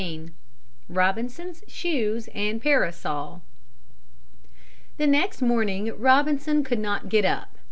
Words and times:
XV 0.01 0.31
ROBINSON'S 0.89 1.63
SHOES 1.67 2.27
AND 2.33 2.59
PARASOL 2.59 3.43
The 4.97 5.05
next 5.05 5.43
morning 5.43 5.93
Robinson 5.95 6.63
could 6.63 6.79
not 6.79 7.07
get 7.07 7.23
up. 7.23 7.59